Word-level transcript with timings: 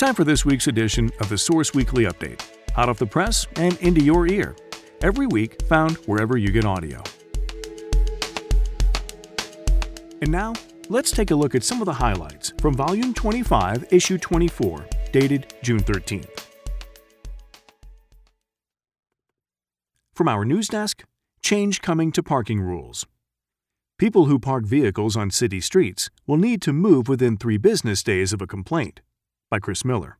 Time 0.00 0.14
for 0.14 0.24
this 0.24 0.46
week's 0.46 0.66
edition 0.66 1.10
of 1.20 1.28
the 1.28 1.36
Source 1.36 1.74
Weekly 1.74 2.04
Update, 2.04 2.40
hot 2.72 2.88
off 2.88 2.98
the 2.98 3.04
press 3.04 3.46
and 3.56 3.76
into 3.82 4.02
your 4.02 4.26
ear. 4.26 4.56
Every 5.02 5.26
week, 5.26 5.60
found 5.64 5.98
wherever 6.06 6.38
you 6.38 6.50
get 6.50 6.64
audio. 6.64 7.02
And 10.22 10.30
now, 10.30 10.54
let's 10.88 11.10
take 11.10 11.32
a 11.32 11.34
look 11.34 11.54
at 11.54 11.62
some 11.62 11.82
of 11.82 11.84
the 11.84 11.92
highlights 11.92 12.54
from 12.62 12.72
Volume 12.76 13.12
25, 13.12 13.92
Issue 13.92 14.16
24, 14.16 14.86
dated 15.12 15.52
June 15.62 15.80
13th. 15.80 16.46
From 20.14 20.28
our 20.28 20.46
news 20.46 20.68
desk, 20.68 21.04
change 21.42 21.82
coming 21.82 22.10
to 22.12 22.22
parking 22.22 22.62
rules. 22.62 23.04
People 23.98 24.24
who 24.24 24.38
park 24.38 24.64
vehicles 24.64 25.14
on 25.14 25.30
city 25.30 25.60
streets 25.60 26.08
will 26.26 26.38
need 26.38 26.62
to 26.62 26.72
move 26.72 27.06
within 27.06 27.36
three 27.36 27.58
business 27.58 28.02
days 28.02 28.32
of 28.32 28.40
a 28.40 28.46
complaint. 28.46 29.02
By 29.50 29.58
Chris 29.58 29.84
Miller. 29.84 30.16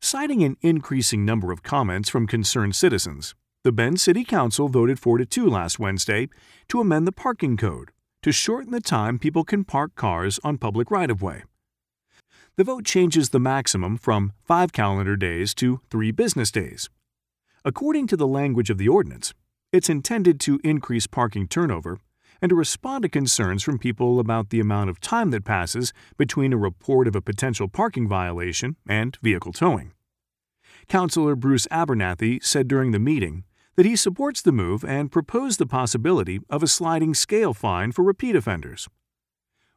Citing 0.00 0.42
an 0.42 0.56
increasing 0.62 1.26
number 1.26 1.52
of 1.52 1.62
comments 1.62 2.08
from 2.08 2.26
concerned 2.26 2.74
citizens, 2.74 3.34
the 3.62 3.72
Bend 3.72 4.00
City 4.00 4.24
Council 4.24 4.68
voted 4.68 4.98
4 4.98 5.18
to 5.18 5.26
2 5.26 5.46
last 5.46 5.78
Wednesday 5.78 6.30
to 6.68 6.80
amend 6.80 7.06
the 7.06 7.12
parking 7.12 7.58
code 7.58 7.90
to 8.22 8.32
shorten 8.32 8.72
the 8.72 8.80
time 8.80 9.18
people 9.18 9.44
can 9.44 9.64
park 9.64 9.94
cars 9.96 10.40
on 10.42 10.56
public 10.56 10.90
right 10.90 11.10
of 11.10 11.20
way. 11.20 11.42
The 12.56 12.64
vote 12.64 12.86
changes 12.86 13.28
the 13.28 13.38
maximum 13.38 13.98
from 13.98 14.32
five 14.42 14.72
calendar 14.72 15.16
days 15.16 15.54
to 15.56 15.82
three 15.90 16.10
business 16.10 16.50
days. 16.50 16.88
According 17.66 18.06
to 18.06 18.16
the 18.16 18.26
language 18.26 18.70
of 18.70 18.78
the 18.78 18.88
ordinance, 18.88 19.34
it's 19.72 19.90
intended 19.90 20.40
to 20.40 20.58
increase 20.64 21.06
parking 21.06 21.46
turnover 21.46 21.98
and 22.42 22.50
to 22.50 22.56
respond 22.56 23.02
to 23.02 23.08
concerns 23.08 23.62
from 23.62 23.78
people 23.78 24.18
about 24.18 24.50
the 24.50 24.60
amount 24.60 24.90
of 24.90 25.00
time 25.00 25.30
that 25.30 25.44
passes 25.44 25.92
between 26.16 26.52
a 26.52 26.58
report 26.58 27.06
of 27.06 27.16
a 27.16 27.20
potential 27.20 27.68
parking 27.68 28.08
violation 28.08 28.76
and 28.88 29.18
vehicle 29.22 29.52
towing. 29.52 29.92
Councillor 30.88 31.36
Bruce 31.36 31.66
Abernathy 31.70 32.42
said 32.42 32.66
during 32.66 32.90
the 32.90 32.98
meeting 32.98 33.44
that 33.76 33.86
he 33.86 33.96
supports 33.96 34.42
the 34.42 34.52
move 34.52 34.84
and 34.84 35.12
proposed 35.12 35.58
the 35.58 35.66
possibility 35.66 36.40
of 36.50 36.62
a 36.62 36.66
sliding 36.66 37.14
scale 37.14 37.54
fine 37.54 37.92
for 37.92 38.02
repeat 38.02 38.36
offenders. 38.36 38.88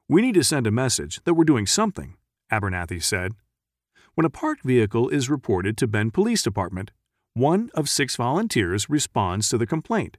We 0.10 0.22
need 0.22 0.34
to 0.36 0.44
send 0.44 0.68
a 0.68 0.72
message 0.72 1.22
that 1.24 1.36
we're 1.36 1.44
doing 1.44 1.66
something, 1.66 2.16
Abernathy 2.52 3.02
said. 3.02 3.34
When 4.16 4.26
a 4.26 4.30
parked 4.30 4.64
vehicle 4.64 5.10
is 5.10 5.30
reported 5.30 5.78
to 5.78 5.88
Bend 5.88 6.14
Police 6.14 6.44
Department, 6.44 6.92
one 7.34 7.72
of 7.74 7.90
six 7.90 8.16
volunteers 8.16 8.90
responds 8.90 9.50
to 9.50 9.58
the 9.58 9.66
complaint, 9.66 10.18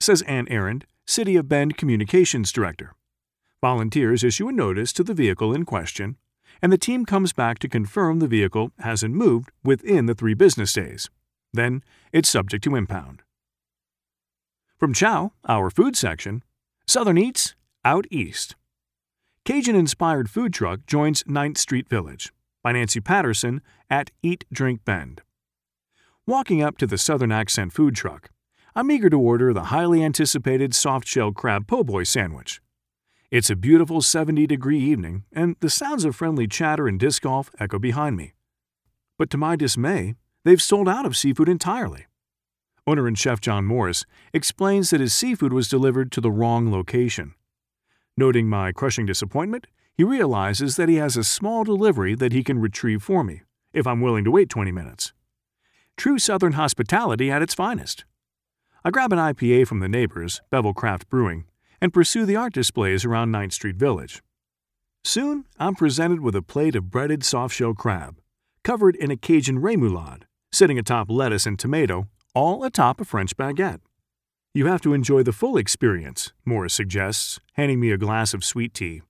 says 0.00 0.22
Anne 0.22 0.46
Aurand, 0.46 0.84
City 1.06 1.36
of 1.36 1.48
Bend 1.48 1.76
Communications 1.76 2.50
Director. 2.50 2.94
Volunteers 3.60 4.24
issue 4.24 4.48
a 4.48 4.52
notice 4.52 4.90
to 4.94 5.04
the 5.04 5.12
vehicle 5.12 5.54
in 5.54 5.64
question, 5.66 6.16
and 6.62 6.72
the 6.72 6.78
team 6.78 7.04
comes 7.04 7.34
back 7.34 7.58
to 7.58 7.68
confirm 7.68 8.18
the 8.18 8.26
vehicle 8.26 8.72
hasn't 8.78 9.14
moved 9.14 9.50
within 9.62 10.06
the 10.06 10.14
three 10.14 10.32
business 10.32 10.72
days. 10.72 11.10
Then 11.52 11.82
it's 12.10 12.28
subject 12.28 12.64
to 12.64 12.74
impound. 12.74 13.22
From 14.78 14.94
Chow, 14.94 15.32
our 15.46 15.68
food 15.68 15.94
section, 15.94 16.42
Southern 16.86 17.18
Eats, 17.18 17.54
Out 17.84 18.06
East. 18.10 18.56
Cajun 19.44 19.76
inspired 19.76 20.30
food 20.30 20.54
truck 20.54 20.86
joins 20.86 21.22
9th 21.24 21.58
Street 21.58 21.86
Village 21.86 22.32
by 22.62 22.72
Nancy 22.72 23.00
Patterson 23.00 23.60
at 23.90 24.10
Eat 24.22 24.46
Drink 24.50 24.86
Bend. 24.86 25.20
Walking 26.26 26.62
up 26.62 26.78
to 26.78 26.86
the 26.86 26.96
Southern 26.96 27.30
Accent 27.30 27.74
food 27.74 27.94
truck, 27.94 28.30
I'm 28.76 28.90
eager 28.90 29.08
to 29.08 29.20
order 29.20 29.52
the 29.52 29.64
highly 29.64 30.02
anticipated 30.02 30.74
soft 30.74 31.06
shell 31.06 31.30
crab 31.30 31.68
po' 31.68 31.84
boy 31.84 32.02
sandwich. 32.02 32.60
It's 33.30 33.48
a 33.48 33.54
beautiful 33.54 34.02
70 34.02 34.48
degree 34.48 34.80
evening, 34.80 35.22
and 35.32 35.54
the 35.60 35.70
sounds 35.70 36.04
of 36.04 36.16
friendly 36.16 36.48
chatter 36.48 36.88
and 36.88 36.98
disc 36.98 37.22
golf 37.22 37.50
echo 37.60 37.78
behind 37.78 38.16
me. 38.16 38.32
But 39.16 39.30
to 39.30 39.36
my 39.36 39.54
dismay, 39.54 40.16
they've 40.44 40.60
sold 40.60 40.88
out 40.88 41.06
of 41.06 41.16
seafood 41.16 41.48
entirely. 41.48 42.06
Owner 42.84 43.06
and 43.06 43.16
chef 43.16 43.40
John 43.40 43.64
Morris 43.64 44.06
explains 44.32 44.90
that 44.90 45.00
his 45.00 45.14
seafood 45.14 45.52
was 45.52 45.68
delivered 45.68 46.10
to 46.10 46.20
the 46.20 46.32
wrong 46.32 46.72
location. 46.72 47.34
Noting 48.16 48.48
my 48.48 48.72
crushing 48.72 49.06
disappointment, 49.06 49.68
he 49.96 50.02
realizes 50.02 50.74
that 50.74 50.88
he 50.88 50.96
has 50.96 51.16
a 51.16 51.22
small 51.22 51.62
delivery 51.62 52.16
that 52.16 52.32
he 52.32 52.42
can 52.42 52.58
retrieve 52.58 53.04
for 53.04 53.22
me, 53.22 53.42
if 53.72 53.86
I'm 53.86 54.00
willing 54.00 54.24
to 54.24 54.32
wait 54.32 54.48
20 54.48 54.72
minutes. 54.72 55.12
True 55.96 56.18
Southern 56.18 56.54
hospitality 56.54 57.30
at 57.30 57.40
its 57.40 57.54
finest. 57.54 58.04
I 58.86 58.90
grab 58.90 59.14
an 59.14 59.18
IPA 59.18 59.66
from 59.66 59.80
the 59.80 59.88
neighbors, 59.88 60.42
Bevel 60.50 60.74
Craft 60.74 61.08
Brewing, 61.08 61.46
and 61.80 61.90
pursue 61.90 62.26
the 62.26 62.36
art 62.36 62.52
displays 62.52 63.06
around 63.06 63.32
9th 63.32 63.54
Street 63.54 63.76
Village. 63.76 64.22
Soon, 65.02 65.46
I'm 65.58 65.74
presented 65.74 66.20
with 66.20 66.36
a 66.36 66.42
plate 66.42 66.76
of 66.76 66.90
breaded 66.90 67.20
softshell 67.20 67.74
crab, 67.74 68.18
covered 68.62 68.94
in 68.96 69.10
a 69.10 69.16
Cajun 69.16 69.62
remoulade, 69.62 70.24
sitting 70.52 70.78
atop 70.78 71.10
lettuce 71.10 71.46
and 71.46 71.58
tomato, 71.58 72.08
all 72.34 72.62
atop 72.62 73.00
a 73.00 73.06
French 73.06 73.34
baguette. 73.38 73.80
You 74.52 74.66
have 74.66 74.82
to 74.82 74.92
enjoy 74.92 75.22
the 75.22 75.32
full 75.32 75.56
experience, 75.56 76.34
Morris 76.44 76.74
suggests, 76.74 77.40
handing 77.54 77.80
me 77.80 77.90
a 77.90 77.96
glass 77.96 78.34
of 78.34 78.44
sweet 78.44 78.74
tea. 78.74 79.00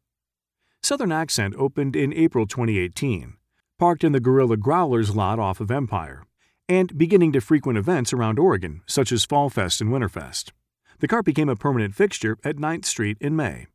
Southern 0.85 1.11
Accent 1.11 1.53
opened 1.59 1.97
in 1.97 2.15
April 2.15 2.47
2018, 2.47 3.35
parked 3.81 4.05
in 4.05 4.13
the 4.13 4.21
Gorilla 4.21 4.57
Growlers 4.57 5.17
lot 5.17 5.41
off 5.41 5.61
of 5.61 5.73
Empire, 5.73 6.23
and 6.69 6.97
beginning 6.97 7.33
to 7.33 7.41
frequent 7.41 7.79
events 7.79 8.13
around 8.13 8.39
Oregon, 8.39 8.83
such 8.87 9.13
as 9.13 9.25
Fall 9.25 9.51
Fest 9.51 9.81
and 9.81 9.91
Winterfest. 9.91 10.53
The 11.01 11.09
cart 11.09 11.25
became 11.25 11.49
a 11.49 11.57
permanent 11.57 11.95
fixture 11.95 12.39
at 12.45 12.57
9th 12.57 12.87
Street 12.87 13.19
in 13.21 13.37
May. 13.37 13.67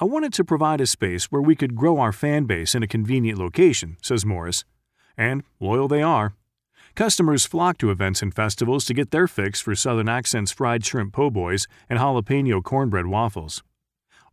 I 0.00 0.06
wanted 0.06 0.32
to 0.34 0.44
provide 0.44 0.80
a 0.80 0.86
space 0.86 1.26
where 1.26 1.42
we 1.42 1.54
could 1.54 1.76
grow 1.76 1.98
our 1.98 2.12
fan 2.12 2.46
base 2.46 2.74
in 2.74 2.82
a 2.82 2.88
convenient 2.88 3.38
location, 3.38 3.98
says 4.02 4.24
Morris. 4.24 4.64
And 5.16 5.44
loyal 5.60 5.88
they 5.88 6.02
are. 6.02 6.34
Customers 6.94 7.46
flock 7.46 7.78
to 7.78 7.90
events 7.90 8.22
and 8.22 8.34
festivals 8.34 8.84
to 8.86 8.94
get 8.94 9.10
their 9.10 9.28
fix 9.28 9.60
for 9.60 9.74
Southern 9.74 10.08
Accent's 10.08 10.50
fried 10.52 10.84
shrimp 10.84 11.12
po' 11.12 11.30
boys 11.30 11.68
and 11.88 11.98
jalapeno 11.98 12.62
cornbread 12.62 13.06
waffles. 13.06 13.62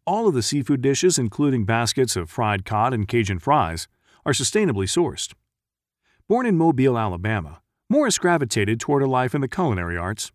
All 0.06 0.28
of 0.28 0.34
the 0.34 0.42
seafood 0.42 0.82
dishes, 0.82 1.20
including 1.20 1.66
baskets 1.66 2.16
of 2.16 2.30
fried 2.30 2.64
cod 2.66 2.94
and 2.94 3.08
Cajun 3.08 3.40
fries, 3.40 3.90
are 4.26 4.32
sustainably 4.32 4.88
sourced. 4.88 5.34
Born 6.30 6.46
in 6.46 6.58
Mobile, 6.58 6.98
Alabama, 6.98 7.62
Morris 7.90 8.18
gravitated 8.18 8.82
toward 8.82 9.02
a 9.02 9.08
life 9.08 9.34
in 9.34 9.40
the 9.40 9.48
culinary 9.48 9.96
arts. 9.96 10.34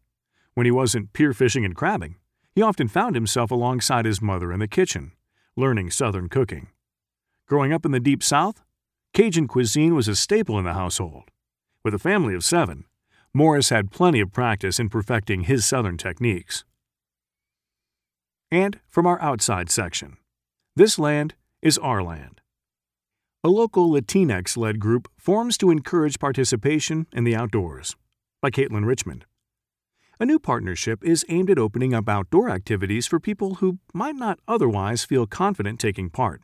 When 0.54 0.64
he 0.64 0.70
wasn't 0.70 1.12
pier 1.12 1.34
fishing 1.34 1.66
and 1.66 1.76
crabbing, 1.76 2.16
he 2.54 2.62
often 2.62 2.88
found 2.88 3.14
himself 3.14 3.50
alongside 3.50 4.06
his 4.06 4.22
mother 4.22 4.52
in 4.52 4.58
the 4.58 4.66
kitchen, 4.66 5.12
learning 5.54 5.90
Southern 5.90 6.30
cooking. 6.30 6.68
Growing 7.46 7.74
up 7.74 7.84
in 7.84 7.90
the 7.90 8.00
Deep 8.00 8.22
South, 8.22 8.62
Cajun 9.12 9.46
cuisine 9.46 9.94
was 9.94 10.08
a 10.08 10.16
staple 10.16 10.58
in 10.58 10.64
the 10.64 10.72
household. 10.72 11.24
With 11.84 11.92
a 11.92 11.98
family 11.98 12.34
of 12.34 12.42
seven, 12.42 12.86
Morris 13.34 13.68
had 13.68 13.90
plenty 13.90 14.20
of 14.20 14.32
practice 14.32 14.80
in 14.80 14.88
perfecting 14.88 15.42
his 15.42 15.66
Southern 15.66 15.98
techniques. 15.98 16.64
And 18.50 18.80
from 18.88 19.06
our 19.06 19.20
outside 19.20 19.68
section, 19.68 20.16
this 20.74 20.98
land 20.98 21.34
is 21.60 21.76
our 21.76 22.02
land 22.02 22.41
a 23.44 23.48
local 23.48 23.90
Latinx 23.90 24.56
led 24.56 24.78
group 24.78 25.08
forms 25.18 25.58
to 25.58 25.72
encourage 25.72 26.20
participation 26.20 27.08
in 27.12 27.24
the 27.24 27.34
outdoors. 27.34 27.96
By 28.40 28.50
Caitlin 28.50 28.86
Richmond. 28.86 29.24
A 30.20 30.26
new 30.26 30.38
partnership 30.38 31.02
is 31.02 31.24
aimed 31.28 31.50
at 31.50 31.58
opening 31.58 31.92
up 31.92 32.08
outdoor 32.08 32.48
activities 32.50 33.08
for 33.08 33.18
people 33.18 33.56
who 33.56 33.78
might 33.92 34.14
not 34.14 34.38
otherwise 34.46 35.04
feel 35.04 35.26
confident 35.26 35.80
taking 35.80 36.08
part. 36.08 36.42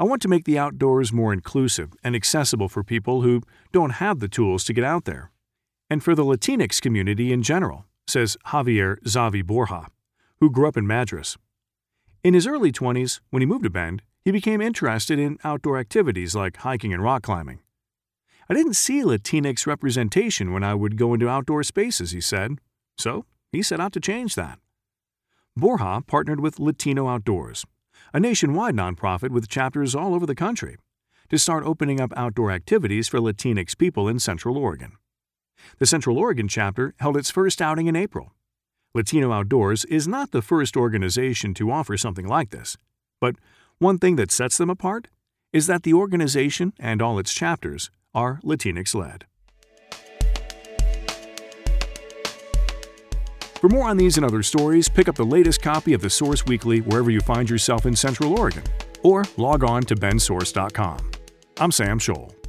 I 0.00 0.02
want 0.02 0.20
to 0.22 0.28
make 0.28 0.44
the 0.44 0.58
outdoors 0.58 1.12
more 1.12 1.32
inclusive 1.32 1.92
and 2.02 2.16
accessible 2.16 2.68
for 2.68 2.82
people 2.82 3.22
who 3.22 3.42
don't 3.70 3.90
have 3.90 4.18
the 4.18 4.26
tools 4.26 4.64
to 4.64 4.72
get 4.72 4.82
out 4.82 5.04
there, 5.04 5.30
and 5.88 6.02
for 6.02 6.16
the 6.16 6.24
Latinx 6.24 6.80
community 6.80 7.32
in 7.32 7.44
general, 7.44 7.84
says 8.08 8.36
Javier 8.46 9.00
Zavi 9.02 9.46
Borja, 9.46 9.86
who 10.40 10.50
grew 10.50 10.66
up 10.66 10.76
in 10.76 10.88
Madras. 10.88 11.36
In 12.24 12.34
his 12.34 12.48
early 12.48 12.72
20s, 12.72 13.20
when 13.30 13.42
he 13.42 13.46
moved 13.46 13.62
to 13.62 13.70
Bend, 13.70 14.02
he 14.24 14.32
became 14.32 14.60
interested 14.60 15.18
in 15.18 15.38
outdoor 15.44 15.78
activities 15.78 16.34
like 16.34 16.58
hiking 16.58 16.92
and 16.92 17.02
rock 17.02 17.22
climbing. 17.22 17.60
I 18.48 18.54
didn't 18.54 18.74
see 18.74 19.02
Latinx 19.02 19.66
representation 19.66 20.52
when 20.52 20.64
I 20.64 20.74
would 20.74 20.96
go 20.96 21.14
into 21.14 21.28
outdoor 21.28 21.62
spaces, 21.62 22.10
he 22.10 22.20
said, 22.20 22.58
so 22.96 23.26
he 23.52 23.62
set 23.62 23.80
out 23.80 23.92
to 23.92 24.00
change 24.00 24.34
that. 24.34 24.58
Borja 25.56 26.02
partnered 26.06 26.40
with 26.40 26.58
Latino 26.58 27.08
Outdoors, 27.08 27.64
a 28.12 28.20
nationwide 28.20 28.74
nonprofit 28.74 29.30
with 29.30 29.48
chapters 29.48 29.94
all 29.94 30.14
over 30.14 30.26
the 30.26 30.34
country, 30.34 30.76
to 31.30 31.38
start 31.38 31.64
opening 31.64 32.00
up 32.00 32.12
outdoor 32.16 32.50
activities 32.50 33.08
for 33.08 33.18
Latinx 33.18 33.76
people 33.76 34.08
in 34.08 34.18
Central 34.18 34.58
Oregon. 34.58 34.92
The 35.78 35.86
Central 35.86 36.18
Oregon 36.18 36.48
chapter 36.48 36.94
held 36.98 37.16
its 37.16 37.30
first 37.30 37.62
outing 37.62 37.86
in 37.86 37.96
April. 37.96 38.32
Latino 38.94 39.32
Outdoors 39.32 39.84
is 39.86 40.06
not 40.06 40.30
the 40.30 40.42
first 40.42 40.76
organization 40.76 41.54
to 41.54 41.70
offer 41.70 41.96
something 41.96 42.26
like 42.26 42.50
this, 42.50 42.76
but 43.20 43.36
one 43.78 43.98
thing 43.98 44.16
that 44.16 44.30
sets 44.30 44.58
them 44.58 44.70
apart 44.70 45.08
is 45.52 45.66
that 45.66 45.82
the 45.82 45.94
organization 45.94 46.72
and 46.78 47.00
all 47.00 47.18
its 47.18 47.32
chapters 47.32 47.90
are 48.14 48.40
Latinx 48.44 48.94
led. 48.94 49.24
For 53.60 53.68
more 53.68 53.88
on 53.88 53.96
these 53.96 54.18
and 54.18 54.26
other 54.26 54.42
stories, 54.42 54.88
pick 54.88 55.08
up 55.08 55.14
the 55.14 55.24
latest 55.24 55.62
copy 55.62 55.94
of 55.94 56.02
the 56.02 56.10
Source 56.10 56.44
Weekly 56.44 56.80
wherever 56.80 57.10
you 57.10 57.20
find 57.20 57.48
yourself 57.48 57.86
in 57.86 57.96
Central 57.96 58.38
Oregon, 58.38 58.64
or 59.02 59.24
log 59.38 59.64
on 59.64 59.82
to 59.84 59.96
bendsource.com. 59.96 61.10
I'm 61.58 61.72
Sam 61.72 61.98
Scholl. 61.98 62.43